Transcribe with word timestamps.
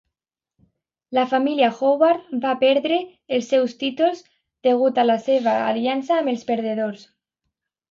La 1.17 1.25
família 1.33 1.67
Howard 1.81 2.31
va 2.45 2.55
perdre 2.63 2.97
els 3.37 3.51
seus 3.53 3.77
títols 3.85 4.25
degut 4.71 5.05
a 5.05 5.07
la 5.11 5.21
seva 5.29 5.57
aliança 5.69 6.19
amb 6.19 6.35
els 6.35 6.51
perdedors. 6.53 7.09